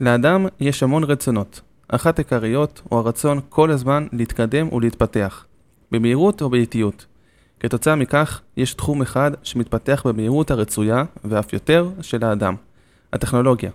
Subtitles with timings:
[0.00, 1.60] לאדם יש המון רצונות.
[1.88, 5.44] אחת עיקריות הוא הרצון כל הזמן להתקדם ולהתפתח,
[5.90, 7.06] במהירות או באיטיות.
[7.60, 12.54] כתוצאה מכך, יש תחום אחד שמתפתח במהירות הרצויה, ואף יותר, של האדם.
[13.12, 13.70] הטכנולוגיה.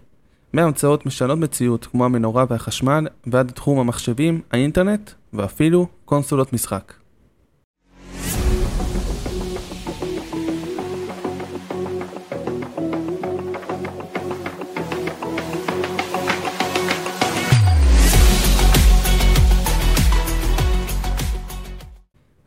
[0.53, 6.94] מהמצאות משנות מציאות כמו המנורה והחשמל, ועד תחום המחשבים, האינטרנט, ואפילו קונסולות משחק.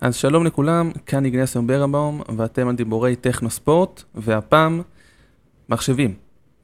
[0.01, 4.83] אז שלום לכולם, כאן איגנסיום ברבאום, ואתם על דיבורי טכנו ספורט, והפעם
[5.69, 6.15] מחשבים.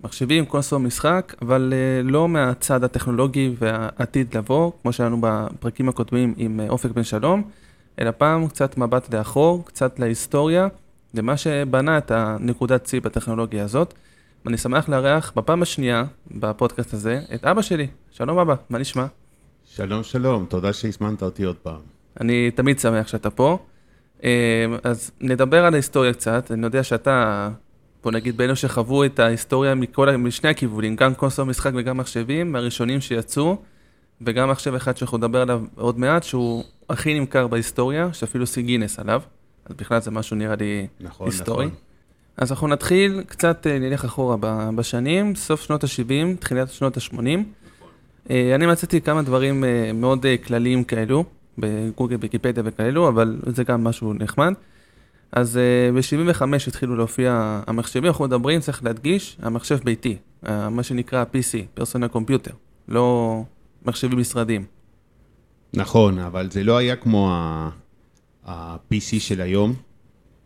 [0.00, 6.60] מחשבים, קונסול משחק, אבל uh, לא מהצד הטכנולוגי והעתיד לבוא, כמו שהיינו בפרקים הקודמים עם
[6.60, 7.42] uh, אופק בן שלום,
[7.98, 10.68] אלא פעם קצת מבט לאחור, קצת להיסטוריה,
[11.14, 13.94] למה שבנה את הנקודת שיא בטכנולוגיה הזאת.
[14.44, 17.86] ואני שמח לארח בפעם השנייה בפודקאסט הזה את אבא שלי.
[18.10, 19.06] שלום אבא, מה נשמע?
[19.64, 21.94] שלום שלום, תודה שהזמנת אותי עוד פעם.
[22.20, 23.58] אני תמיד שמח שאתה פה.
[24.24, 27.48] אה, אז נדבר על ההיסטוריה קצת, אני יודע שאתה,
[28.02, 33.00] בוא נגיד, בין שחוו את ההיסטוריה מכל, משני הכיוונים, גם קונסול משחק וגם מחשבים, הראשונים
[33.00, 33.56] שיצאו,
[34.20, 38.98] וגם מחשב אחד שאנחנו נדבר עליו עוד מעט, שהוא הכי נמכר בהיסטוריה, שאפילו שיא גינס
[38.98, 39.22] עליו,
[39.66, 41.66] אז בכלל זה משהו נראה לי נכון, היסטורי.
[41.66, 41.78] נכון.
[42.36, 44.36] אז אנחנו נתחיל, קצת אה, נלך אחורה
[44.76, 47.12] בשנים, סוף שנות ה-70, תחילת שנות ה-80.
[47.12, 47.38] נכון.
[48.30, 51.24] אה, אני מצאתי כמה דברים מאוד כלליים כאלו.
[51.58, 54.52] בגוגל, ויקיפדיה וכאלו, אבל זה גם משהו נחמד.
[55.33, 61.25] אז uh, ב-75 התחילו להופיע המחשבים, אנחנו מדברים, צריך להדגיש, המחשב ביתי, uh, מה שנקרא
[61.25, 62.50] PC, פרסונל קומפיוטר,
[62.88, 63.42] לא
[63.86, 64.64] מחשבים משרדיים.
[65.75, 67.30] נכון, אבל זה לא היה כמו
[68.44, 69.75] ה-PC של היום,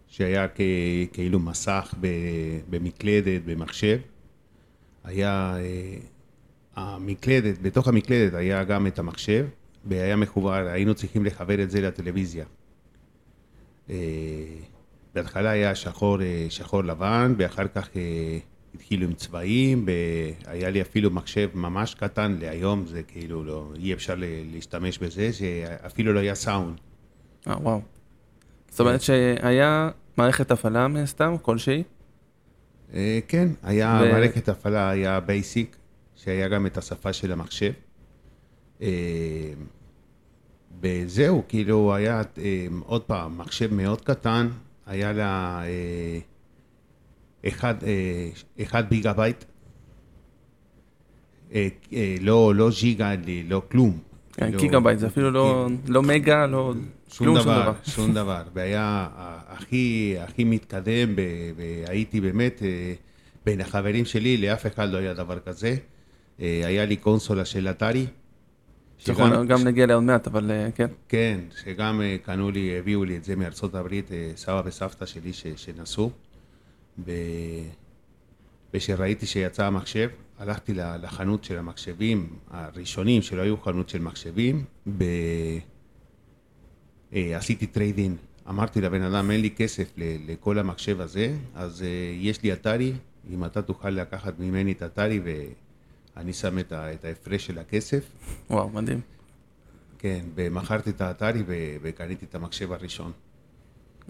[0.09, 0.61] שהיה כ-
[1.13, 1.95] כאילו מסך
[2.71, 3.99] במקלדת, במחשב.
[5.05, 6.03] היה uh,
[6.77, 9.47] המקלדת, בתוך המקלדת היה גם את המחשב,
[9.85, 12.45] והיה מחובר, היינו צריכים לחבר את זה לטלוויזיה.
[13.91, 13.97] אה,
[15.15, 18.39] בהתחלה היה שחור, אה, שחור לבן, ואחר כך אה,
[18.75, 19.87] התחילו עם צבעים,
[20.47, 24.15] והיה לי אפילו מחשב ממש קטן, להיום זה כאילו לא, אי אפשר
[24.53, 26.77] להשתמש בזה, שאפילו לא היה סאונד.
[27.49, 27.81] אה, וואו.
[28.71, 31.83] זאת אומרת שהיה מערכת הפעלה מסתם, כלשהי?
[33.29, 34.13] כן, היה ו...
[34.13, 35.77] מערכת הפעלה, היה בייסיק,
[36.17, 37.73] שהיה גם את השפה של המחשב.
[40.81, 44.49] וזהו, כאילו היה אה, עוד פעם, מחשב מאוד קטן,
[44.87, 46.19] היה לה אה,
[47.49, 48.29] אחד, אה,
[48.63, 49.45] אחד ביגה בייט,
[51.55, 53.13] אה, אה, לא, לא ז'יגה,
[53.49, 53.99] לא כלום.
[54.33, 55.93] כן, לא, גיגה בייט, זה אפילו לא, כן.
[55.93, 56.75] לא מגה, לא
[57.13, 57.73] שום כלום, דבר, שום דבר.
[57.85, 59.09] שום דבר, והיה
[59.49, 61.09] הכי, הכי מתקדם,
[61.57, 62.93] והייתי באמת אה,
[63.47, 65.77] בין החברים שלי, לאף אחד לא היה דבר כזה.
[66.41, 68.07] אה, היה לי קונסולה של אתרי.
[69.07, 70.87] נכון, גם נגיע לעוד מעט, אבל אה, כן.
[71.09, 75.33] כן, שגם אה, קנו לי, הביאו לי את זה מארצות הברית, אה, סבא וסבתא שלי
[75.57, 76.11] שנסעו.
[78.75, 80.09] וכשראיתי שיצא המחשב,
[80.39, 84.65] הלכתי לחנות של המחשבים הראשונים, שלא היו חנות של מחשבים,
[87.13, 88.17] עשיתי trade-in.
[88.49, 89.93] אמרתי לבן אדם, אין לי כסף
[90.27, 91.85] לכל המחשב הזה, אז
[92.21, 92.93] יש לי אתרי,
[93.31, 95.21] אם אתה תוכל לקחת ממני את אתרי
[96.19, 96.73] אני שם את,
[97.05, 98.05] ההפרש של הכסף.
[98.51, 99.01] וואו, מדהים.
[99.99, 101.43] כן, ומכרתי את האתרי
[101.83, 103.13] וקניתי את המחשב הראשון.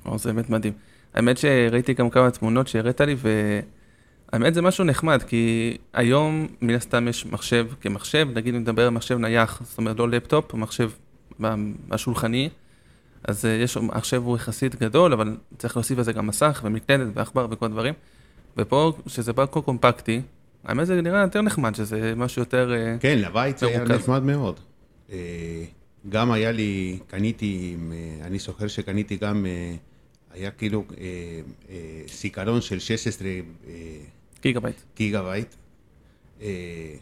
[0.05, 0.73] וואו, זה באמת מדהים.
[1.15, 3.17] האמת שראיתי גם כמה תמונות שהראית לי,
[4.33, 8.91] והאמת זה משהו נחמד, כי היום מן הסתם יש מחשב כמחשב, נגיד אם נדבר על
[8.91, 10.91] מחשב נייח, זאת אומרת לא לפטופ, מחשב
[11.91, 12.49] השולחני,
[13.25, 17.47] אז אה, יש, מחשב הוא יחסית גדול, אבל צריך להוסיף לזה גם מסך ומקלדת ועכבר
[17.51, 17.95] וכל דברים.
[18.57, 20.21] ופה, שזה בא כה קומפקטי,
[20.69, 24.61] האמת זה נראה יותר נחמד, שזה משהו יותר אה, כן, לבית זה היה נחמד מאוד.
[25.13, 25.65] אה,
[26.09, 29.47] גם היה לי, קניתי, אה, אני זוכר שקניתי גם,
[30.31, 30.85] היה כאילו
[32.07, 33.29] זיכרון של 16
[34.43, 34.77] גיגה בייט.
[34.97, 35.55] גיגה בייט.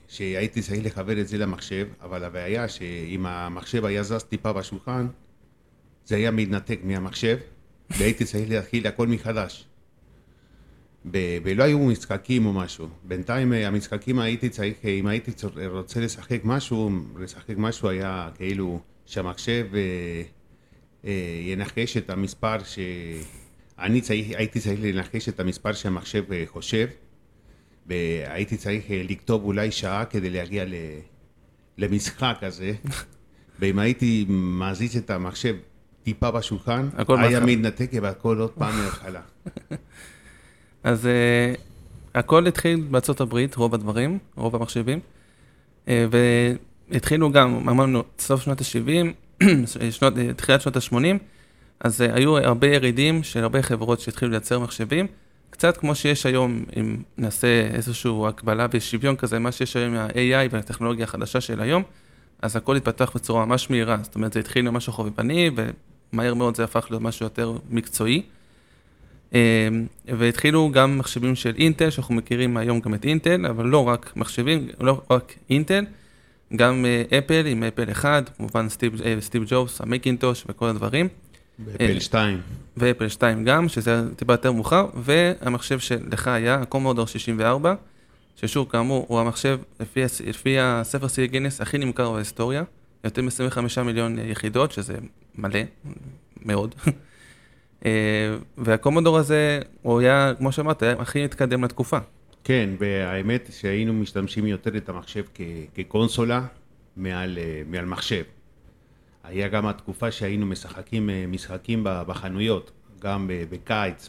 [0.09, 5.07] שהייתי צריך לחבר את זה למחשב, אבל הבעיה שאם המחשב היה זז טיפה בשולחן,
[6.05, 7.37] זה היה מתנתק מהמחשב,
[7.91, 9.67] והייתי צריך להתחיל הכל מחדש.
[11.13, 12.89] ולא היו משחקים או משהו.
[13.05, 15.33] בינתיים אה, המשחקים הייתי צריך, אה, אם הייתי
[15.67, 21.11] רוצה לשחק משהו, לשחק משהו היה כאילו שהמחשב אה,
[21.43, 22.79] ינחש את המספר ש...
[23.79, 26.87] אני צריך, הייתי צריך לנחש את המספר שהמחשב חושב,
[27.87, 30.75] והייתי צריך לכתוב אולי שעה כדי להגיע ל...
[31.79, 32.73] למשחק הזה,
[33.61, 35.57] ואם הייתי מזיז את המחשב
[36.03, 39.21] טיפה בשולחן, היה מתנתק והכל עוד פעם מהתחלה.
[40.87, 41.59] אז uh,
[42.15, 45.01] הכל התחיל בארצות הברית, רוב הדברים, רוב המחשבים.
[45.89, 46.07] אה,
[46.91, 49.45] והתחילו גם, אמרנו, סוף שנות ה-70,
[49.91, 50.97] שנות, תחילת שנות ה-80,
[51.81, 55.07] אז אה, היו הרבה ירידים של הרבה חברות שהתחילו לייצר מחשבים,
[55.51, 60.49] קצת כמו שיש היום, אם נעשה איזושהי הקבלה ושוויון כזה, מה שיש היום עם ה-AI
[60.51, 61.83] והטכנולוגיה החדשה של היום,
[62.43, 65.51] אז הכל התפתח בצורה ממש מהירה, זאת אומרת, זה התחיל ממשהו חובבני,
[66.13, 68.23] ומהר מאוד זה הפך להיות משהו יותר מקצועי.
[69.37, 74.13] אה, והתחילו גם מחשבים של אינטל, שאנחנו מכירים היום גם את אינטל, אבל לא רק
[74.17, 75.85] מחשבים, לא רק אינטל,
[76.57, 76.85] גם
[77.19, 81.09] אפל עם אפל 1, כמובן סטיב, אה, סטיב ג'ובס, המקינטוש וכל הדברים.
[81.59, 82.41] באפל 2.
[82.77, 87.75] ואפל 2 גם, שזה טיפה יותר מאוחר, והמחשב שלך היה, הקומודור 64,
[88.37, 92.63] ששוב, כאמור, הוא המחשב, לפי, לפי הספר סי גינס, הכי נמכר בהיסטוריה,
[93.05, 94.95] יותר מ-25 מיליון יחידות, שזה
[95.35, 95.61] מלא,
[96.43, 96.75] מאוד.
[97.85, 97.91] אה,
[98.59, 101.99] והקומודור הזה, הוא היה, כמו שאמרת, היה הכי מתקדם לתקופה.
[102.45, 105.41] כן, והאמת שהיינו משתמשים יותר את המחשב כ-
[105.75, 106.47] כקונסולה
[106.97, 108.23] מעל, אה, מעל מחשב.
[109.25, 114.09] היה גם התקופה שהיינו משחקים אה, משחקים בחנויות, גם בקיץ,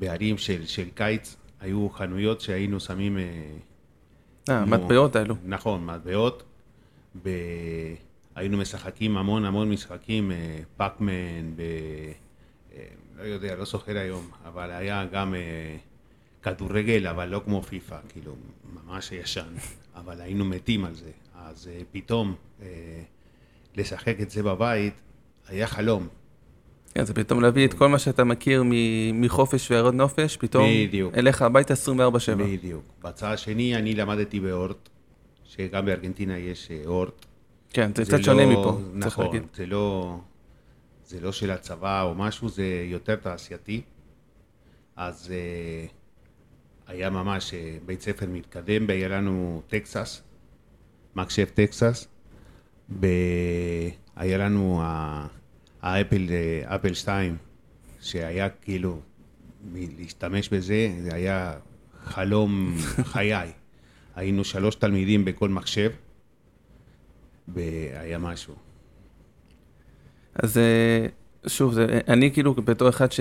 [0.00, 3.18] בערים של, של קיץ, היו חנויות שהיינו שמים...
[3.18, 3.24] אה,
[4.48, 5.34] המטבעות האלו.
[5.44, 6.42] נכון, מטבעות.
[7.24, 7.28] ב...
[8.34, 10.32] היינו משחקים המון המון משחקים,
[10.76, 11.62] פאקמן, ב...
[13.18, 15.34] לא יודע, לא זוכר היום, אבל היה גם
[16.42, 18.34] כדורגל, אבל לא כמו פיפא, כאילו,
[18.74, 19.54] ממש ישן,
[20.00, 21.10] אבל היינו מתים על זה.
[21.34, 22.34] אז פתאום
[23.76, 24.94] לשחק את זה בבית
[25.48, 26.08] היה חלום.
[26.94, 28.62] כן, זה פתאום להביא את כל מה שאתה מכיר
[29.14, 31.14] מחופש ועיירות נופש, פתאום בדיוק.
[31.14, 32.34] אליך הביתה 24/7.
[32.34, 32.84] בדיוק.
[33.02, 34.88] בצד השני אני למדתי באורט,
[35.44, 37.26] שגם בארגנטינה יש אורט.
[37.72, 39.42] כן, זה קצת שונה לא, מפה, נכון, צריך להגיד.
[39.54, 40.16] זה לא,
[41.06, 43.82] זה לא של הצבא או משהו, זה יותר תעשייתי.
[44.96, 45.92] אז uh,
[46.86, 47.54] היה ממש uh,
[47.86, 50.22] בית ספר מתקדם, והיה לנו טקסס,
[51.16, 52.08] מחשב טקסס,
[53.00, 53.06] ב...
[54.16, 54.82] היה לנו
[55.82, 56.28] האפל,
[56.64, 57.36] אפל 2,
[58.00, 59.00] שהיה כאילו,
[59.74, 61.54] להשתמש בזה, זה היה
[62.04, 62.74] חלום
[63.12, 63.52] חיי.
[64.14, 65.90] היינו שלוש תלמידים בכל מחשב,
[67.54, 68.54] והיה משהו.
[70.34, 71.06] אז אה,
[71.46, 73.20] שוב, זה, אני כאילו בתור אחד ש...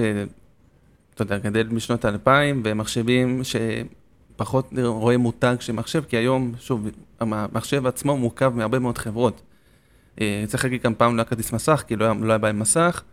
[1.13, 6.87] אתה יודע, גדל משנות האלפיים, ומחשבים שפחות רואה מותג של מחשב, כי היום, שוב,
[7.19, 9.41] המחשב עצמו מורכב מהרבה מאוד חברות.
[10.21, 12.59] אה, צריך להגיד גם פעם לא היה כרטיס מסך, כי לא היה, לא היה בהם
[12.59, 13.03] מסך.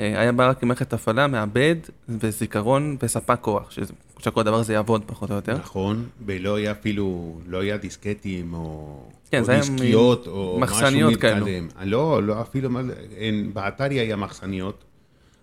[0.00, 1.76] אה, היה בא רק עם מערכת הפעלה, מעבד
[2.08, 3.70] וזיכרון וספק כוח,
[4.18, 5.54] שכל הדבר הזה יעבוד פחות או יותר.
[5.54, 9.00] נכון, ולא היה אפילו, לא היה דיסקטים או,
[9.30, 11.68] כן, או דיסקיות או משהו מתקדם.
[11.82, 12.70] לא, לא אפילו,
[13.16, 14.84] אין, באתרי היה מחסניות,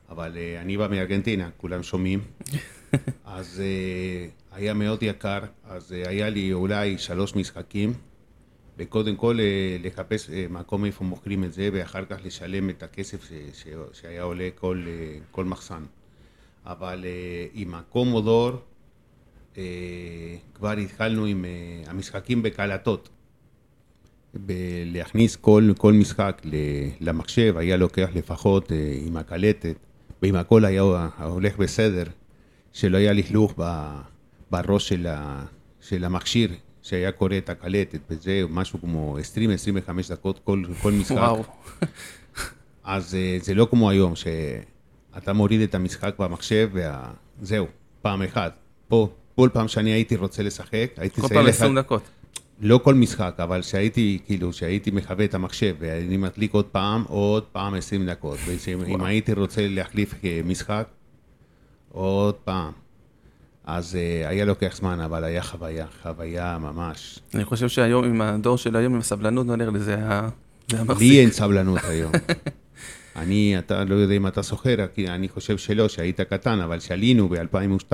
[0.09, 2.19] אבל uh, אני בא מארגנטינה, כולם שומעים,
[3.25, 7.93] אז uh, היה מאוד יקר, אז היה לי אולי שלוש משחקים.
[8.77, 13.23] וקודם כל אה, לחפש אה, מקום איפה מוכרים את זה, ואחר כך לשלם את הכסף
[13.23, 15.83] ש, ש, שהיה עולה כל, אה, כל מחסן.
[16.65, 17.05] אבל
[17.53, 18.51] עם הקומודור
[20.53, 21.45] כבר התחלנו עם
[21.87, 23.09] המשחקים בקלטות.
[24.85, 26.41] להכניס כל, כל משחק
[26.99, 28.71] למחשב היה לוקח לפחות
[29.05, 29.75] עם הקלטת,
[30.21, 30.81] ואם הכל היה
[31.19, 32.03] הולך בסדר,
[32.73, 33.53] שלא היה לכלוך
[34.51, 35.07] בראש של,
[35.81, 36.51] של המכשיר,
[36.85, 39.17] שהיה קורא את הקלטת וזה, משהו כמו
[40.07, 41.15] 20-25 דקות כל, כל משחק.
[41.15, 41.43] וואו.
[42.83, 46.69] אז אה, זה לא כמו היום, שאתה מוריד את המשחק במחשב
[47.41, 47.67] וזהו,
[48.01, 48.53] פעם אחת.
[48.87, 51.21] פה, כל פעם שאני הייתי רוצה לשחק, הייתי...
[51.21, 52.01] כל פעם 20 דקות.
[52.61, 57.43] לא כל משחק, אבל שהייתי, כאילו, שהייתי מכבה את המחשב ואני מדליק עוד פעם, עוד
[57.43, 58.37] פעם 20 דקות.
[58.45, 60.13] ואם הייתי רוצה להחליף
[60.45, 60.87] משחק,
[61.91, 62.84] עוד פעם.
[63.65, 67.19] אז uh, היה לוקח זמן, אבל היה חוויה, חוויה ממש.
[67.33, 69.97] אני חושב שהיום, עם הדור של היום, עם הסבלנות, נראה לי, זה
[70.71, 71.09] המחזיק.
[71.09, 72.11] לי אין סבלנות היום.
[73.15, 74.75] אני, אתה לא יודע אם אתה זוכר,
[75.07, 77.93] אני חושב שלא, שהיית קטן, אבל כשעלינו ב-2002,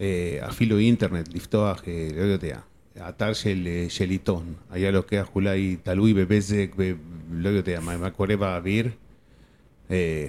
[0.00, 2.58] אה, אפילו אינטרנט, לפתוח, אה, לא יודע,
[3.08, 8.88] אתר של, של עיתון, היה לוקח אולי, תלוי בבזק, ולא יודע מה, מה קורה באוויר,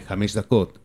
[0.08, 0.80] חמש דקות.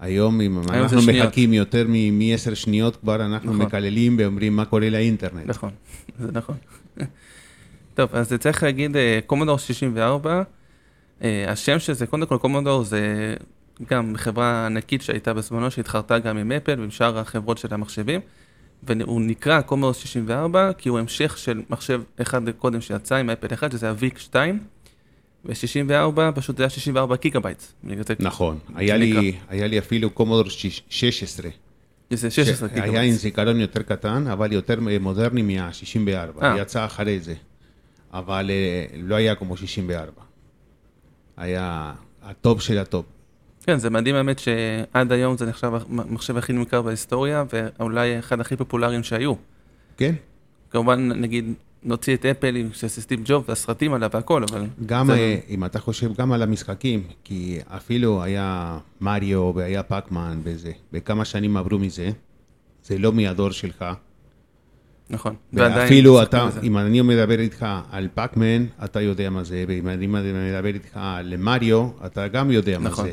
[0.00, 3.66] היום אם היום אנחנו מחכים יותר מעשר שניות, כבר אנחנו נכון.
[3.66, 5.46] מקללים ואומרים מה קורה לאינטרנט.
[5.46, 5.70] נכון,
[6.20, 6.56] זה נכון.
[7.94, 10.42] טוב, אז צריך להגיד קומודור 64,
[11.22, 13.34] השם של זה, קודם כל קומודור זה
[13.90, 18.20] גם חברה ענקית שהייתה בזמנו, שהתחרתה גם עם אפל ועם שאר החברות של המחשבים,
[18.82, 23.72] והוא נקרא קומודור 64 כי הוא המשך של מחשב אחד קודם שיצא עם אפל 1,
[23.72, 24.58] שזה הוויק 20.
[25.46, 27.62] ו-64 פשוט היה 64 גיגה בייט.
[28.18, 31.50] נכון, היה לי, היה לי אפילו קומודור 16,
[32.10, 33.12] זה 16 היה עם.
[33.12, 36.42] זיכרון יותר קטן, אבל יותר מודרני מה-64.
[36.42, 36.58] אה.
[36.58, 37.34] יצא אחרי זה.
[38.12, 40.12] אבל אה, לא היה כמו 64.
[41.36, 43.06] היה הטופ של הטופ.
[43.62, 48.56] כן, זה מדהים האמת שעד היום זה נחשב המחשב הכי נמכר בהיסטוריה, ואולי אחד הכי
[48.56, 49.34] פופולריים שהיו.
[49.96, 50.14] כן?
[50.70, 54.64] כמובן, נגיד, נוציא את אפל, עם סטיב ג'ובס, והסרטים עליו והכל, אבל...
[54.86, 60.40] גם, זה- אה, אם אתה חושב גם על המשחקים, כי אפילו היה מריו והיה פאקמן
[60.42, 62.10] וזה, וכמה שנים עברו מזה,
[62.84, 63.84] זה לא מהדור שלך.
[65.10, 65.34] נכון.
[65.52, 66.60] ואפילו אתה, בזה.
[66.62, 71.36] אם אני מדבר איתך על פאקמן, אתה יודע מה זה, ואם אני מדבר איתך על
[71.36, 73.04] מריו, אתה גם יודע מה נכון.
[73.06, 73.12] זה.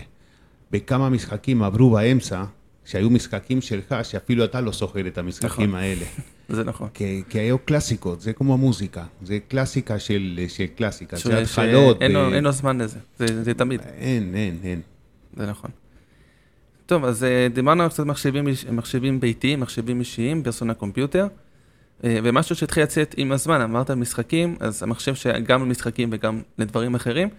[0.74, 2.43] וכמה משחקים עברו באמצע,
[2.86, 5.75] שהיו משחקים שלך, שאפילו אתה לא זוכר את המשחקים נכון.
[5.80, 6.06] האלה.
[6.50, 6.88] זה נכון.
[6.94, 11.98] כי, כי היו קלאסיקות, זה כמו מוזיקה, זה קלאסיקה של, של קלאסיקה, ש- זה התחלות.
[12.00, 13.82] שאין לו- ב- אין לו זמן לזה, זה זה תמיד.
[13.98, 14.82] אין, אין, אין.
[15.38, 15.72] זה נכון.
[16.86, 21.28] טוב, אז אה, דיברנו על קצת מחשבים, מחשבים ביתיים, מחשבים אישיים, פרסונל קומפיוטר,
[22.04, 27.30] אה, ומשהו שהתחיל לצאת עם הזמן, אמרת משחקים, אז המחשב שגם למשחקים וגם לדברים אחרים,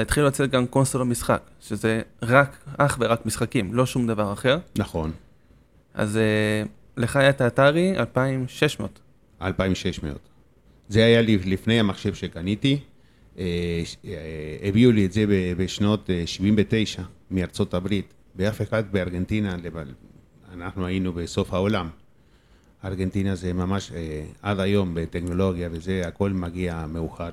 [0.00, 4.58] התחילו לצאת גם קונסול המשחק, שזה רק, אך ורק משחקים, לא שום דבר אחר.
[4.78, 5.12] נכון,
[5.94, 6.62] אז אה,
[6.96, 9.00] לך היה את האתרי 2600.
[9.42, 10.18] 2600.
[10.88, 12.80] זה היה לי לפני המחשב שקניתי,
[13.38, 15.24] אה, אה, הביאו לי את זה
[15.56, 19.88] בשנות אה, 79 מארצות הברית, ואף אחד בארגנטינה, אבל
[20.52, 21.88] אנחנו היינו בסוף העולם.
[22.84, 23.92] ארגנטינה זה ממש,
[24.42, 27.30] עד היום בטכנולוגיה וזה, הכל מגיע מאוחר.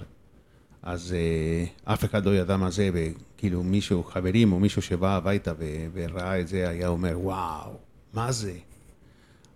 [0.86, 5.54] אז אה, אף אחד לא ידע מה זה, וכאילו מישהו, חברים או מישהו שבא הביתה
[5.60, 7.72] ו- וראה את זה, היה אומר, וואו,
[8.14, 8.54] מה זה?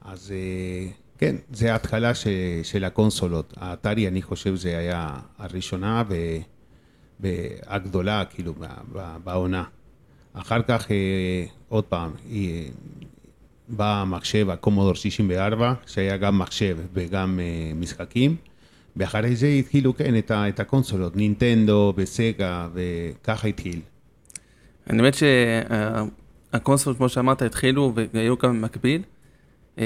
[0.01, 2.27] אז אה, כן, זה ההתחלה ש,
[2.63, 3.53] של הקונסולות.
[3.57, 6.03] האתרי, אני חושב, זה היה הראשונה
[7.19, 9.63] והגדולה, כאילו, ב- ב- בעונה.
[10.33, 12.65] אחר כך, אה, עוד פעם, אה,
[13.67, 18.35] בא המחשב, הקומודור 64, שהיה גם מחשב וגם אה, משחקים,
[18.99, 23.79] ואחרי זה התחילו, כן, את, ה, את הקונסולות, נינטנדו וסגה, וככה התחיל.
[24.89, 25.13] אני באמת
[26.51, 29.01] שהקונסול, כמו שאמרת, התחילו והיו גם במקביל.
[29.79, 29.85] אה,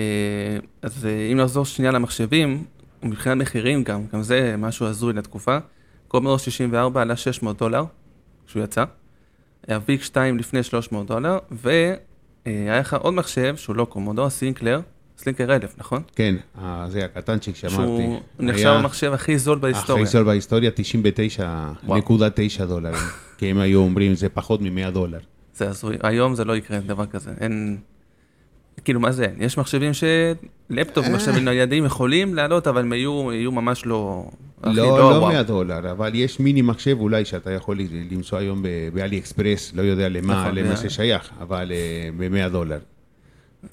[0.82, 2.64] אז אה, אם נחזור שנייה למחשבים,
[3.04, 5.58] מבחינת מחירים גם, גם זה משהו הזוי לתקופה.
[6.08, 7.84] קומודור 64 עלה 600 דולר
[8.48, 8.84] כשהוא יצא.
[9.70, 14.82] הוויק 20 לפני 300 דולר, והיה לך עוד מחשב שהוא לא קומודור, סינקלר,
[15.18, 16.02] סינקלר 1000, נכון?
[16.16, 18.04] כן, אה, זה הקטנצ'יק שאמרתי.
[18.04, 20.04] שהוא נחשב המחשב הכי זול בהיסטוריה.
[20.04, 20.72] הכי זול בהיסטוריה,
[21.90, 23.02] 99.9 דולרים.
[23.38, 25.20] כי הם היו אומרים, זה פחות מ-100 דולר.
[25.56, 27.78] זה הזוי, היום זה לא יקרה, דבר כזה, אין...
[28.86, 29.28] כאילו, מה זה?
[29.40, 34.26] יש מחשבים שלפטופ, מחשבים ניידים יכולים לעלות, אבל הם יהיו, יהיו ממש לא...
[34.64, 35.28] לא, לא וואו.
[35.28, 37.80] 100 דולר, אבל יש מיני מחשב אולי שאתה יכול
[38.12, 41.72] למצוא היום באלי אקספרס, לא יודע למה, נכון, למה זה שייך, אבל
[42.18, 42.80] ב-100 דולר.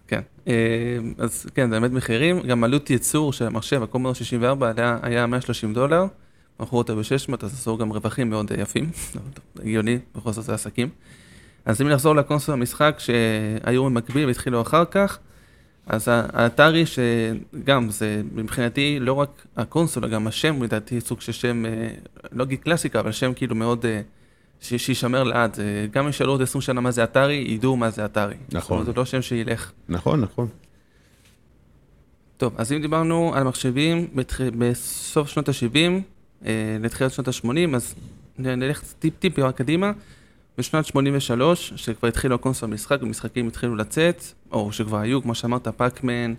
[0.08, 0.20] כן.
[0.48, 2.40] אה, אז כן, זה באמת מחירים.
[2.40, 6.06] גם עלות ייצור של המחשב, הקומר 64 היה, היה 130 דולר,
[6.60, 8.90] מכרו אותה ב-600, אז עשו גם רווחים מאוד אה, יפים.
[9.60, 10.88] הגיוני, בכל זאת זה עסקים.
[11.64, 15.18] אז אם נחזור לקונסול המשחק שהיו במקביל והתחילו אחר כך,
[15.86, 21.88] אז האתרי שגם זה מבחינתי לא רק הקונסול, גם השם לדעתי סוג של שם, אה,
[22.32, 23.84] לא אגיד קלאסיקה, אבל שם כאילו מאוד,
[24.60, 25.56] שישמר לעד.
[25.60, 28.34] אה, גם אם ישאלו עוד 20 שנה מה זה אתרי, ידעו מה זה אתרי.
[28.52, 28.60] נכון.
[28.60, 29.72] זאת אומרת, זה לא שם שילך.
[29.88, 30.48] נכון, נכון.
[32.36, 34.40] טוב, אז אם דיברנו על מחשבים בתח...
[34.58, 35.76] בסוף שנות ה-70,
[36.46, 37.94] אה, לתחילת שנות ה-80, אז
[38.38, 39.92] נלך טיפ-טיפ קדימה.
[40.58, 46.34] בשנת 83, שכבר התחילו הקונסול משחק, ומשחקים התחילו לצאת, או שכבר היו, כמו שאמרת, פאקמן,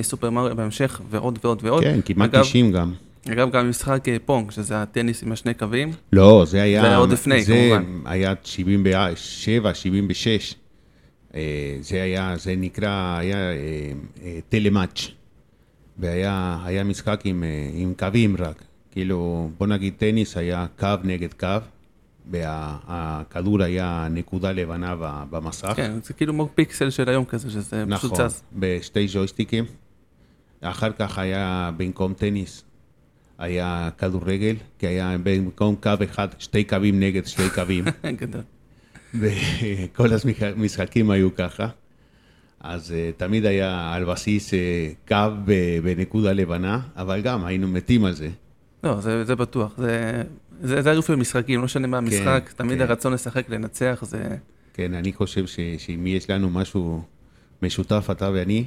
[0.00, 1.82] סופר מריו בהמשך, ועוד ועוד ועוד.
[1.82, 2.92] כן, כמעט אגב, 90 גם.
[3.32, 5.92] אגב, גם משחק אה, פונג, שזה הטניס עם השני קווים.
[6.12, 6.80] לא, זה היה...
[6.80, 8.00] זה היה עוד לפני, זה כמובן.
[8.04, 10.54] היה 77, 76.
[11.34, 15.10] אה, זה היה, זה נקרא, היה אה, טלמאץ'.
[15.98, 18.64] והיה היה משחק עם, עם קווים רק.
[18.90, 21.48] כאילו, בוא נגיד טניס היה קו נגד קו,
[22.30, 24.94] והכדור היה נקודה לבנה
[25.30, 25.72] במסך.
[25.76, 28.42] כן, זה כאילו כמו פיקסל של היום כזה, שזה פשוט נכון, זז.
[28.52, 29.64] בשתי ג'ויסטיקים.
[30.60, 32.64] אחר כך היה במקום טניס,
[33.38, 37.84] היה כדורגל, כי היה במקום קו אחד, שתי קווים נגד שתי קווים.
[38.20, 38.42] גדול.
[39.14, 40.08] וכל
[40.56, 41.68] המשחקים היו ככה.
[42.60, 44.54] אז uh, תמיד היה על בסיס uh,
[45.08, 48.28] קו ב- בנקודה לבנה, אבל גם היינו מתים על זה.
[48.84, 50.22] לא, זה, זה בטוח, זה,
[50.60, 52.84] זה, זה היופי במשחקים, לא משנה מה המשחק, תמיד כן.
[52.84, 54.36] הרצון לשחק, לנצח, זה...
[54.74, 57.02] כן, אני חושב ש, שאם יש לנו משהו
[57.62, 58.64] משותף, אתה ואני,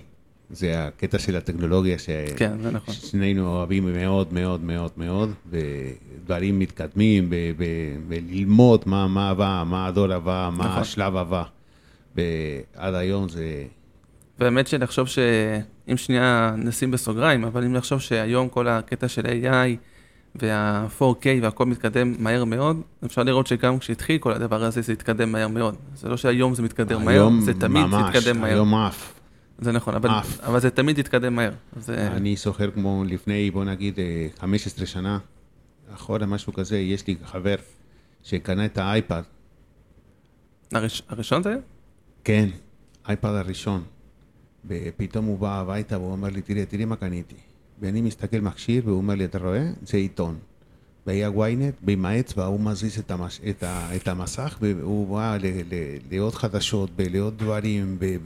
[0.50, 2.10] זה הקטע של הטכנולוגיה, ש...
[2.38, 2.94] כן, זה נכון.
[2.94, 7.63] שנינו אוהבים מאוד מאוד מאוד מאוד, ודברים מתקדמים, ב- ב-
[8.08, 10.82] וללמוד מה, מה הבא, מה הדור הבא, מה נכון.
[10.82, 11.44] השלב הבא.
[12.16, 13.63] ועד היום זה,
[14.39, 19.75] והאמת שלחשוב שאם שנייה נשים בסוגריים, אבל אם לחשוב שהיום כל הקטע של AI
[20.36, 25.48] וה-4K והכל מתקדם מהר מאוד, אפשר לראות שגם כשהתחיל כל הדבר הזה זה התקדם מהר
[25.48, 25.75] מאוד.
[25.96, 28.51] זה לא שהיום זה מתקדם מהר, זה תמיד ממש, מתקדם מהר.
[28.54, 29.17] היום עף.
[29.60, 30.40] זה נכון, אבל, עף.
[30.40, 31.52] אבל זה תמיד יתקדם מהר.
[31.80, 32.08] זה...
[32.08, 35.20] אני זוכר כמו לפני, בוא נגיד, אה, 15 שנה,
[35.94, 37.56] אחורה, משהו כזה, יש לי חבר
[38.24, 39.22] שקנה את האייפד,
[40.74, 41.04] הראש...
[41.10, 41.58] הראשון זה היה?
[42.24, 42.50] כן,
[43.08, 43.84] אייפד הראשון.
[44.66, 47.36] ופתאום הוא בא הביתה והוא אומר לי, תראה, תראה מה קניתי.
[47.80, 49.72] ואני מסתכל מכשיר והוא אומר לי, אתה רואה?
[49.82, 50.38] זה עיתון.
[51.06, 53.42] והיה ynet, ועם האצבע הוא מזיז את, המש...
[53.50, 53.96] את, ה...
[53.96, 55.46] את המסך והוא בא ל...
[55.46, 55.98] ל...
[56.12, 58.18] לעוד חדשות, ב- לעוד דברים, ב...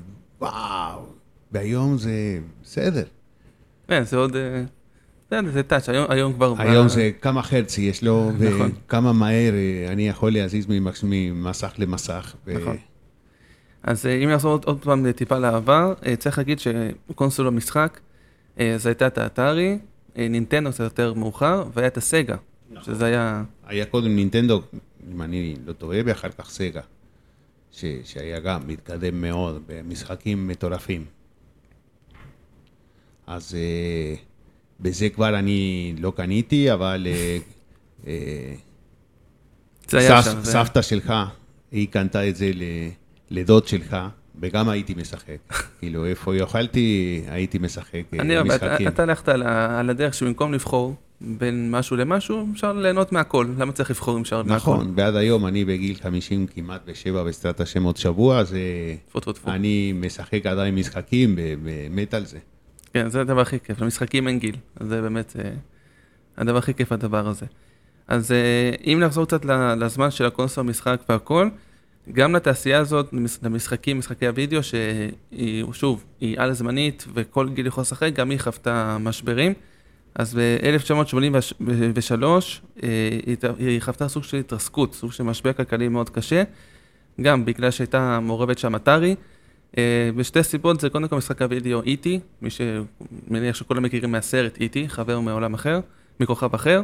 [0.41, 1.05] וואו.
[1.51, 3.03] והיום זה בסדר.
[3.87, 4.35] כן, זה עוד...
[4.35, 4.63] אה,
[5.53, 6.53] זה, טאץ', היום, היום כבר...
[6.57, 8.71] היום זה כמה חרץ יש לו, נכון.
[8.85, 10.65] וכמה מהר אה, אני יכול להזיז
[11.03, 12.35] ממסך למסך.
[12.47, 12.77] נכון.
[13.83, 17.99] אז אה, אם נחזור עוד, עוד פעם טיפה לעבר, צריך להגיד שקונסול המשחק,
[18.57, 19.77] זה הייתה את האתרי,
[20.15, 22.35] נינטנדו קצת יותר מאוחר, והיה את הסגה,
[22.81, 23.43] שזה היה...
[23.67, 24.61] היה קודם נינטנדו,
[25.13, 26.81] אם אני לא טועה, ואחר כך סגה,
[27.71, 31.05] ש- שהיה גם מתקדם מאוד במשחקים מטורפים.
[33.27, 34.15] אז אה,
[34.79, 37.37] בזה כבר אני לא קניתי, אבל אה,
[38.07, 38.53] אה,
[39.89, 40.41] סב- שם.
[40.41, 41.13] זה- סבתא שלך,
[41.71, 42.89] היא קנתה את זה ל-
[43.31, 43.97] לדוד שלך,
[44.41, 45.37] וגם הייתי משחק.
[45.79, 48.87] כאילו, איפה יכולתי, הייתי משחק אה, אני, משחקים.
[48.87, 53.47] אתה הלכת על, על הדרך שבמקום לבחור בין משהו למשהו, אפשר ליהנות מהכל.
[53.57, 54.55] למה צריך לבחור אם אפשר מהכל?
[54.55, 58.41] נכון, ועד היום אני בגיל 50 כמעט בשבע בעזרת השם עוד שבוע,
[59.09, 59.51] טפו טפו.
[59.51, 62.37] אני משחק עדיין משחקים, ומת על זה.
[62.93, 65.49] כן, זה הדבר הכי כיף, למשחקים אין גיל, זה באמת אה,
[66.37, 67.45] הדבר הכי כיף הדבר הזה.
[68.07, 69.45] אז אה, אם נחזור קצת
[69.77, 71.49] לזמן של הקונסול משחק והכל,
[72.13, 77.81] גם לתעשייה הזאת, למש- למשחקים, משחקי הוידאו, שהיא, שוב, היא על זמנית וכל גיל יכול
[77.81, 79.53] לשחק, גם היא חוותה משברים.
[80.15, 82.23] אז ב-1983
[83.59, 86.43] היא חוותה סוג של התרסקות, סוג של משבר כלכלי מאוד קשה,
[87.21, 89.15] גם בגלל שהייתה מעורבת שם אתרי.
[89.77, 92.07] אה, בשתי סיבות, זה קודם כל משחק הוידאו E.T,
[92.41, 95.79] מי שמניח שכולם מכירים מהסרט E.T, חבר מעולם אחר,
[96.19, 96.81] מכוכב אחר.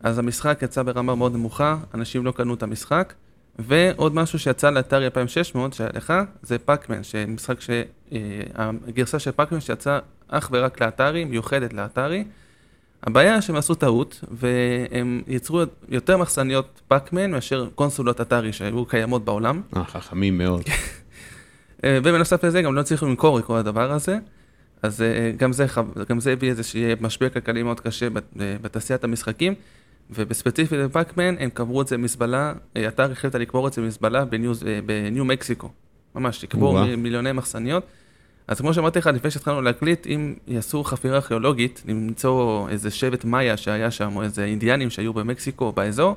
[0.00, 3.14] אז המשחק יצא ברמה מאוד נמוכה, אנשים לא קנו את המשחק.
[3.58, 6.12] ועוד משהו שיצא לאתרי 2600, שהיה לך,
[6.42, 7.70] זה פאקמן, שמשחק ש...
[8.12, 12.24] אה, הגרסה של פאקמן שיצאה אך ורק לאתרי, מיוחדת לאתרי.
[13.02, 19.62] הבעיה שהם עשו טעות, והם יצרו יותר מחסניות פאקמן מאשר קונסולות אתרי שהיו קיימות בעולם.
[19.76, 20.62] אה, חכמים מאוד.
[21.84, 24.18] אה, ובנוסף לזה גם לא הצליחו למכור את כל הדבר הזה.
[24.82, 25.66] אז אה, גם זה,
[26.08, 29.54] גם זה הביא איזשהו משבר כלכלי מאוד קשה אה, בתעשיית המשחקים.
[30.10, 34.52] ובספציפית בפאקמן הם קברו את זה במזבלה, אה, אתר החליט לקבור את זה במזבלה בניו,
[34.86, 35.70] בניו מקסיקו.
[36.14, 37.86] ממש, לקבור מיליוני מחסניות.
[38.48, 43.56] אז כמו שאמרתי לך, לפני שהתחלנו להקליט, אם יעשו חפירה ארכיאולוגית, למצוא איזה שבט מאיה
[43.56, 46.16] שהיה שם, או איזה אינדיאנים שהיו במקסיקו באזור,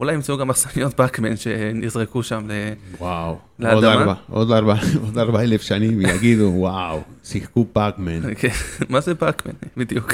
[0.00, 2.52] אולי ימצאו גם מחסניות פאקמן שנזרקו שם ל...
[2.98, 3.38] וואו.
[3.58, 3.74] לאדמה?
[3.74, 8.20] עוד ארבע, עוד ארבע, עוד ארבע אלף שנים יגידו, וואו, שיחקו פאקמן.
[8.40, 8.48] כן,
[8.88, 9.52] מה זה פאקמן?
[9.76, 10.12] בדיוק.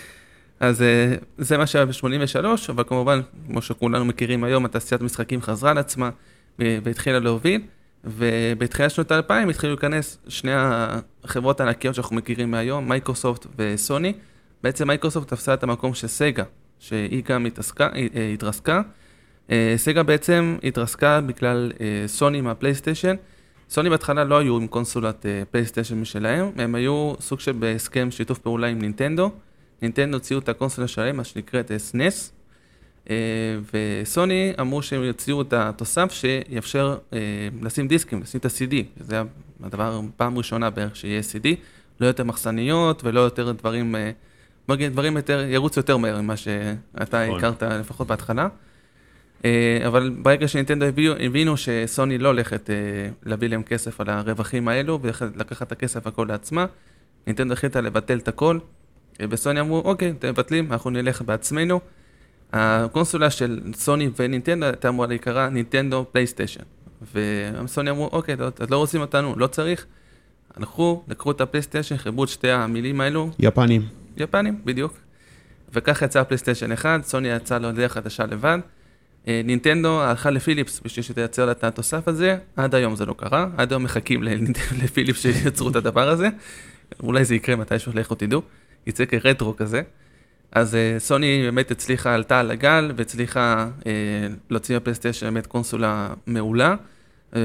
[0.60, 5.70] אז אה, זה מה שהיה ב-83, אבל כמובן, כמו שכולנו מכירים היום, התעשיית משחקים חזרה
[5.70, 6.10] על עצמה
[6.58, 7.60] ו- והתחילה להוביל,
[8.04, 10.52] ובתחילת שנות האלפיים התחילו להיכנס שני
[11.24, 14.12] החברות הענקיות שאנחנו מכירים מהיום, מייקרוסופט וסוני.
[14.62, 16.44] בעצם מייקרוסופט תפסה את המקום של סגה,
[16.78, 18.82] שהיא גם התעסקה, אה, אה, התרסקה.
[19.50, 23.14] אה, סגה בעצם התרסקה בגלל אה, סוני מהפלייסטיישן.
[23.70, 28.38] סוני בהתחלה לא היו עם קונסולת אה, פלייסטיישן משלהם, הם היו סוג של בהסכם שיתוף
[28.38, 29.30] פעולה עם נינטנדו.
[29.82, 32.30] נינטנדו הוציאו את הקונסולה שלהם, מה שנקראת SNES,
[33.10, 33.14] אה,
[33.72, 36.98] וסוני אמרו שהם יוציאו את התוסף שיאפשר
[37.62, 38.74] לשים דיסקים, לשים את ה-CD,
[39.10, 39.24] היה
[39.62, 41.48] הדבר פעם ראשונה בערך שיהיה CD,
[42.00, 43.94] לא יותר מחסניות ולא יותר דברים,
[44.70, 47.38] דברים יותר, ירוצו יותר מהר ממה שאתה נכון.
[47.38, 48.48] הכרת לפחות בהתחלה.
[49.44, 52.74] אה, אבל ברגע שנינטנדו הבינו, הבינו שסוני לא הולכת אה,
[53.22, 56.66] להביא להם כסף על הרווחים האלו ולקחת את הכסף הכל לעצמה,
[57.26, 58.58] נינטנדו החליטה לבטל את הכל,
[59.20, 61.80] אה, וסוני אמרו, אוקיי, אתם מבטלים, אנחנו נלך בעצמנו.
[62.52, 66.62] הקונסולה של סוני ונינטנדו הייתה אמורה להיקרא נינטנדו פלייסטיישן.
[67.14, 69.86] וסוני אמרו, אוקיי, לא, אז לא רוצים אותנו, לא צריך.
[70.56, 73.82] הלכו, לקחו את הפלייסטיישן, חיברו את שתי המילים האלו, יפנים.
[74.16, 74.94] יפנים, בדיוק.
[75.72, 78.58] וככה יצא הפלייסטיישן 1, סוני יצא לו דרך חדשה לבד.
[79.28, 83.46] אה, נינטנדו הלכה לפיליפס בשביל שתייצר לה את התוסף הזה, עד היום זה לא קרה,
[83.56, 84.22] עד היום מחכים
[84.82, 86.28] לפיליפס שייצרו את הדבר הזה.
[87.02, 88.42] אולי זה יקרה מתישהו, לכו תדעו,
[88.86, 89.82] יצא כרטרו כזה.
[90.52, 93.92] אז אה, סוני באמת הצליחה, עלתה על הגל והצליחה אה,
[94.50, 96.74] להוציא בפלייסטיישן באמת קונסולה מעולה.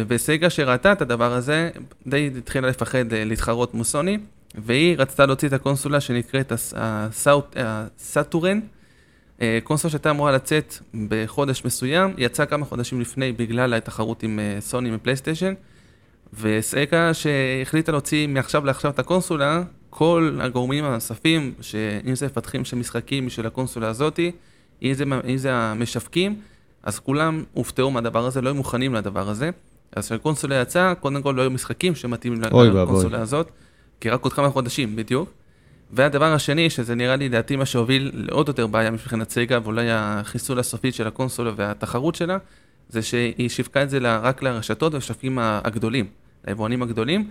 [0.08, 1.70] וסגה שראתה את הדבר הזה,
[2.08, 4.18] די התחילה לפחד להתחרות מול סוני,
[4.56, 6.52] והיא רצתה להוציא את הקונסולה שנקראת
[7.56, 8.64] הסאטורן, אה,
[9.64, 10.74] קונסולה שהייתה אמורה לצאת
[11.08, 15.54] בחודש מסוים, יצאה כמה חודשים לפני בגלל התחרות עם סוני ופלייסטיישן,
[16.34, 23.26] וסגה שהחליטה להוציא מעכשיו לעכשיו את הקונסולה, כל הגורמים הנוספים, שאם זה מפתחים של משחקים
[23.26, 24.32] בשביל הקונסולה הזאתי,
[24.84, 26.42] אם זה, אם זה המשווקים,
[26.84, 29.50] אז כולם הופתעו מהדבר הזה, לא היו מוכנים לדבר הזה.
[29.96, 33.52] אז כשהקונסולה יצאה, קודם כל לא היו משחקים שמתאימים לקונסולה הזאת,
[34.00, 35.30] כי רק עוד כמה חודשים בדיוק.
[35.92, 40.60] והדבר השני, שזה נראה לי לדעתי מה שהוביל לעוד יותר בעיה מבחינת סגה, ואולי החיסול
[40.60, 42.38] הסופית של הקונסולה והתחרות שלה,
[42.90, 46.08] זה שהיא שיווקה את זה רק לרשתות ולשווקים הגדולים,
[46.48, 47.30] ליבואנים הגדולים,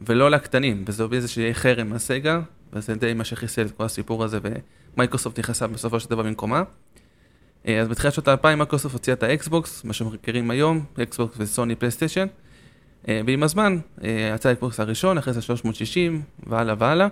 [0.00, 2.40] ולא לקטנים, וזה הוביל לזה שיהיה חרם על סגה,
[2.72, 4.38] וזה די מה שחיסל את כל הסיפור הזה,
[4.96, 6.62] ומייקרוסופט נכנסה בסופו של דבר במקומה.
[7.68, 12.26] אה, אז בתחילת שנות האלפיים מייקרוסופט הוציאה את האקסבוקס, מה שמכירים היום, אקסבוקס וסוני פלייסטיישן,
[13.08, 17.08] ועם הזמן אה, יצא האקסבוקס הראשון, אחרי זה 360 והלאה והלאה,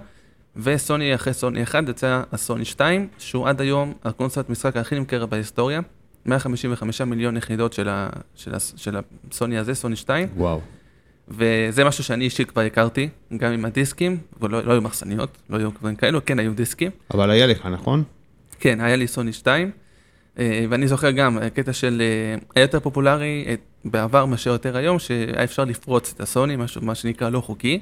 [0.56, 5.80] וסוני אחרי סוני 1 יצא הסוני 2, שהוא עד היום הקונסולת משחק הכי נמכרת בהיסטוריה,
[6.26, 8.96] 155 מיליון יחידות של, ה, של, ה, של
[9.30, 10.28] הסוני הזה, סוני 2.
[10.36, 10.60] וואו.
[11.28, 15.70] וזה משהו שאני אישית כבר הכרתי, גם עם הדיסקים, ולא לא היו מחסניות, לא היו
[15.78, 16.90] דברים כאלו, כן היו דיסקים.
[17.14, 18.04] אבל היה לך, נכון?
[18.60, 19.70] כן, היה לי סוני 2.
[20.38, 24.98] אה, ואני זוכר גם, הקטע של, אה, היה יותר פופולרי אה, בעבר מאשר יותר היום,
[24.98, 27.80] שהיה אפשר לפרוץ את הסוני, משהו, מה שנקרא לא חוקי,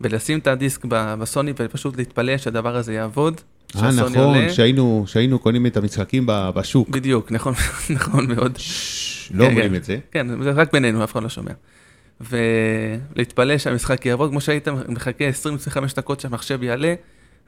[0.00, 0.84] ולשים את הדיסק
[1.18, 3.40] בסוני ופשוט להתפלא שהדבר הזה יעבוד.
[3.76, 6.88] אה, נכון, שהיינו, שהיינו קונים את המשחקים בשוק.
[6.88, 7.54] בדיוק, נכון,
[7.96, 8.58] נכון מאוד.
[9.34, 9.98] לא כן, אומרים כן, את זה.
[10.10, 11.52] כן, זה רק בינינו, אף אחד לא שומע.
[12.20, 16.94] ולהתפלא שהמשחק יעבוד, כמו שהיית מחכה 20-25 דקות שהמחשב יעלה,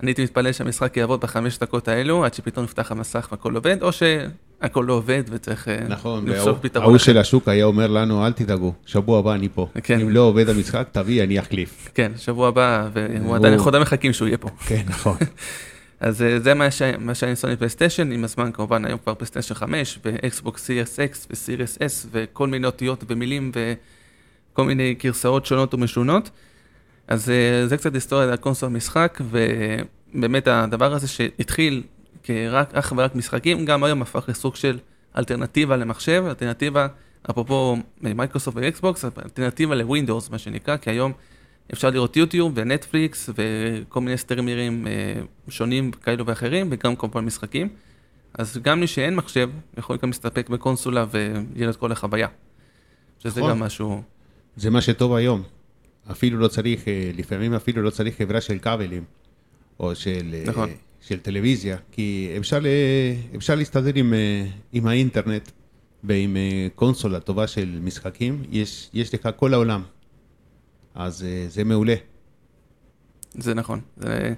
[0.03, 3.91] אני הייתי מתפלל שהמשחק יעבוד בחמש דקות האלו, עד שפתאום נפתח המסך והכל עובד, או
[3.93, 6.85] שהכל לא עובד וצריך אה, נכון, לפסוק פתרון.
[6.87, 9.67] ההוא של השוק היה אומר לנו, אל תדאגו, שבוע הבא אני פה.
[9.83, 10.01] כן.
[10.01, 11.89] אם לא עובד המשחק, תביא, אני אחליף.
[11.95, 14.49] כן, שבוע הבא, והוא עדיין, אנחנו עדיין מחכים שהוא יהיה פה.
[14.67, 15.17] כן, נכון.
[16.01, 20.65] אז אה, זה מה שהיה ניסיון פלייסטיישן, עם הזמן כמובן היום כבר פלייסטיישן 5, ואקסבוקס
[20.65, 23.53] Series X ו Series S, וכל מיני אותיות ומילים
[24.53, 26.31] וכל מיני גרסאות שונות ומשונות.
[27.09, 31.83] אז אה, זה קצת היסטוריה על קונסול משחק, ובאמת הדבר הזה שהתחיל
[32.23, 34.79] כרק, אך ורק משחקים, גם היום הפך לסוג של
[35.19, 36.87] אלטרנטיבה למחשב, אלטרנטיבה,
[37.31, 41.13] אפרופו מייקרוסופט ואקסבוקס, אלטרנטיבה לווינדוס, מה שנקרא, כי היום
[41.73, 47.69] אפשר לראות יוטיוב ונטפליקס וכל מיני סטרימרים אה, שונים כאלו ואחרים, וגם כמובן משחקים.
[48.35, 52.29] אז גם מי שאין מחשב, יכול גם להסתפק בקונסולה ויהיה את כל החוויה.
[53.19, 53.51] שזה נכון.
[53.51, 54.03] גם משהו...
[54.57, 55.43] זה מה שטוב היום.
[56.11, 59.05] אפילו לא צריך, אה, לפעמים אפילו לא צריך חברה של כבלים,
[59.81, 60.71] או של, אה, נכון.
[61.01, 62.59] של טלוויזיה, כי אפשר,
[63.37, 65.51] אפשר להסתדר עם, אה, עם האינטרנט
[66.05, 66.37] ועם
[66.75, 69.83] קונסולה טובה של משחקים, יש, יש לך כל העולם.
[70.95, 71.95] אז זה מעולה.
[73.35, 73.81] זה נכון.
[73.97, 74.35] זה...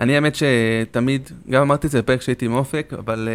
[0.00, 3.28] אני האמת שתמיד, גם אמרתי את זה בפרק שהייתי עם אופק, אבל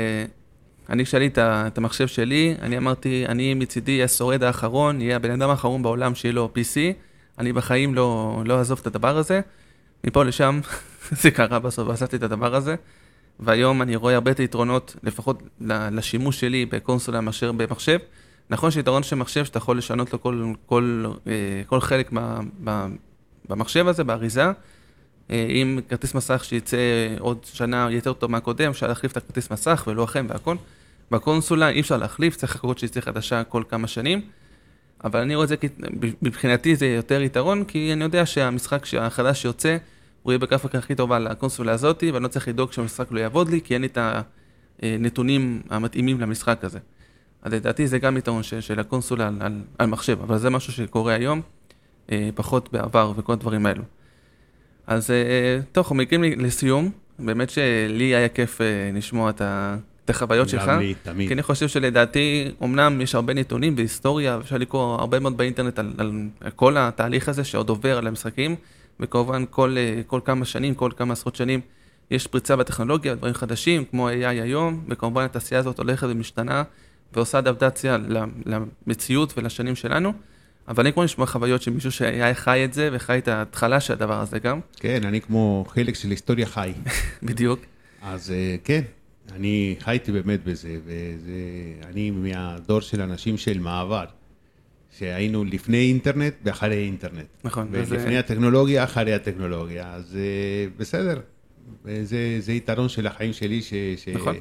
[0.89, 5.31] אני כשהיה לי את המחשב שלי, אני אמרתי, אני מצידי אהיה השורד האחרון, אהיה הבן
[5.31, 6.95] אדם האחרון בעולם שיהיה לו PC.
[7.39, 9.41] אני בחיים לא, לא אעזוב את הדבר הזה.
[10.03, 10.59] מפה לשם
[11.21, 12.75] זה קרה בסוף, ועשיתי את הדבר הזה.
[13.39, 17.99] והיום אני רואה הרבה את היתרונות, לפחות לשימוש שלי בקונסולה מאשר במחשב.
[18.49, 22.87] נכון שיתרון של מחשב שאתה יכול לשנות לו כל, כל, אה, כל חלק מה,
[23.49, 24.45] במחשב הזה, באריזה.
[25.31, 26.77] אה, עם כרטיס מסך שיצא
[27.19, 30.55] עוד שנה יותר טוב מהקודם, אפשר להחליף את הכרטיס מסך ולא אחם והכל.
[31.11, 34.21] בקונסולה אי אפשר להחליף, צריך לחכות שיצא חדשה כל כמה שנים.
[35.03, 35.55] אבל אני רואה את זה,
[36.21, 39.77] מבחינתי זה יותר יתרון, כי אני יודע שהמשחק החדש שיוצא,
[40.23, 43.61] הוא יהיה בגרפיקה הכי טובה לקונסולה הזאתי, ואני לא צריך לדאוג שהמשחק לא יעבוד לי,
[43.61, 43.97] כי אין לי את
[44.81, 46.79] הנתונים המתאימים למשחק הזה.
[47.41, 50.73] אז לדעתי זה גם יתרון של, של הקונסולה על, על, על מחשב, אבל זה משהו
[50.73, 51.41] שקורה היום,
[52.11, 53.83] אה, פחות בעבר וכל הדברים האלו.
[54.87, 59.77] אז אה, טוב, אנחנו מגיעים לסיום, באמת שלי היה כיף אה, לשמוע את ה...
[60.05, 60.67] את החוויות שלך.
[60.67, 61.27] גם לי, תמיד.
[61.27, 65.93] כי אני חושב שלדעתי, אמנם יש הרבה נתונים והיסטוריה, אפשר לקרוא הרבה מאוד באינטרנט על,
[65.97, 68.55] על, על כל התהליך הזה שעוד עובר על המשחקים,
[68.99, 71.61] וכמובן כל, אה, כל כמה שנים, כל כמה עשרות שנים,
[72.11, 76.63] יש פריצה בטכנולוגיה, דברים חדשים, כמו AI היום, וכמובן התעשייה הזאת הולכת ומשתנה,
[77.13, 77.97] ועושה אדפטציה
[78.45, 80.13] למציאות ולשנים שלנו.
[80.67, 83.93] אבל אני כמו לשמוע חוויות של מישהו שהיה חי את זה, וחי את ההתחלה של
[83.93, 84.59] הדבר הזה גם.
[84.79, 86.73] כן, אני כמו חלק של היסטוריה חי.
[87.23, 87.59] בדיוק.
[88.01, 88.81] אז אה, כן,
[89.31, 94.05] אני חייתי באמת בזה, ואני מהדור של אנשים של מעבר,
[94.97, 97.25] שהיינו לפני אינטרנט ואחרי אינטרנט.
[97.43, 97.67] נכון.
[97.71, 98.19] ולפני וזה...
[98.19, 101.19] הטכנולוגיה, אחרי הטכנולוגיה, אז אה, בסדר,
[102.03, 103.73] זה, זה יתרון של החיים שלי, ש...
[104.13, 104.35] נכון,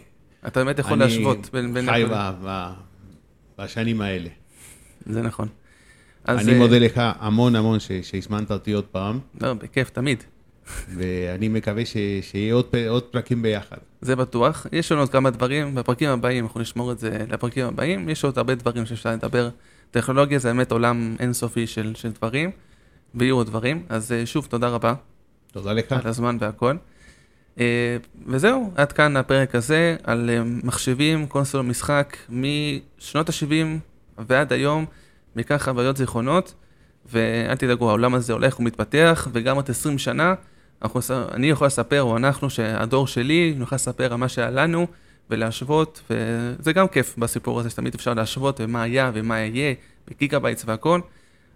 [0.46, 1.76] אתה באמת יכול להשוות בין...
[1.76, 2.70] אני חי ב, ב,
[3.58, 4.28] בשנים האלה.
[5.06, 5.48] זה נכון.
[6.24, 10.22] אז, אני אה, מודה לך המון המון ש- שהזמנת אותי עוד פעם, לא, בכיף, תמיד.
[10.94, 13.76] ואני מקווה ש- שיהיה עוד עוד פרקים ביחד.
[14.02, 14.66] זה בטוח.
[14.72, 18.08] יש לנו עוד כמה דברים, בפרקים הבאים, אנחנו נשמור את זה לפרקים הבאים.
[18.08, 19.48] יש עוד הרבה דברים שאפשר לדבר.
[19.90, 22.50] טכנולוגיה זה באמת עולם אינסופי של, של דברים,
[23.14, 23.82] ויהיו עוד דברים.
[23.88, 24.94] אז אה, שוב, תודה רבה
[25.52, 25.92] תודה לך.
[25.92, 26.76] על הזמן והכל.
[27.60, 33.66] אה, וזהו, עד כאן הפרק הזה על אה, מחשבים, קונסול משחק, משנות ה-70
[34.18, 34.84] ועד היום,
[35.36, 36.54] בעיקר חוויות זיכרונות,
[37.06, 40.34] ואל תדאגו, העולם הזה הולך ומתפתח, וגם עוד 20 שנה,
[40.82, 41.00] אנחנו,
[41.34, 44.86] אני יכול לספר, או אנחנו, שהדור שלי, נוכל לספר על מה שהיה לנו,
[45.30, 49.74] ולהשוות, וזה גם כיף בסיפור הזה, שתמיד אפשר להשוות, ומה היה ומה יהיה,
[50.08, 51.00] ב gigabytes והכל.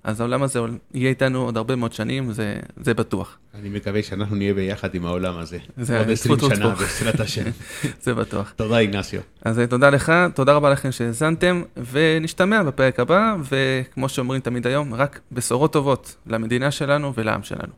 [0.05, 0.61] אז העולם הזה
[0.95, 3.39] יהיה איתנו עוד הרבה מאוד שנים, זה, זה בטוח.
[3.55, 5.59] אני מקווה שאנחנו נהיה ביחד עם העולם הזה.
[5.77, 6.75] זה עוד 20 טפו, טפו, שנה.
[6.75, 7.45] בעזרת השם.
[8.05, 8.53] זה בטוח.
[8.57, 9.21] תודה, איגנסיו.
[9.43, 14.95] אז אה, תודה לך, תודה רבה לכם שהאזנתם, ונשתמע בפרק הבא, וכמו שאומרים תמיד היום,
[14.95, 17.73] רק בשורות טובות למדינה שלנו ולעם שלנו.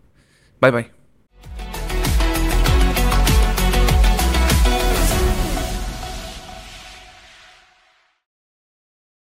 [0.62, 0.97] ביי ביי.